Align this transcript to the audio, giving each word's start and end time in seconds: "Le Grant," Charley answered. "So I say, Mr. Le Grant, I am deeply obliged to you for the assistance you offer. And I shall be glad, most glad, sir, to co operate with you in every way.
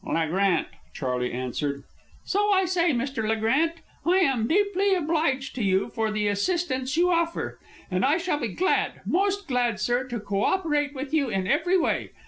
"Le 0.03 0.25
Grant," 0.27 0.65
Charley 0.95 1.31
answered. 1.31 1.83
"So 2.25 2.49
I 2.51 2.65
say, 2.65 2.89
Mr. 2.91 3.27
Le 3.27 3.35
Grant, 3.35 3.73
I 4.03 4.17
am 4.17 4.47
deeply 4.47 4.95
obliged 4.95 5.53
to 5.53 5.63
you 5.63 5.89
for 5.89 6.09
the 6.09 6.27
assistance 6.27 6.97
you 6.97 7.11
offer. 7.11 7.59
And 7.91 8.03
I 8.03 8.17
shall 8.17 8.39
be 8.39 8.47
glad, 8.47 9.01
most 9.05 9.47
glad, 9.47 9.79
sir, 9.79 10.05
to 10.05 10.19
co 10.19 10.43
operate 10.43 10.95
with 10.95 11.13
you 11.13 11.29
in 11.29 11.45
every 11.45 11.77
way. 11.77 12.13